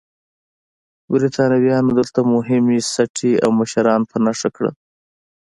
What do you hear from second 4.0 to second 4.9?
په نښه کړل.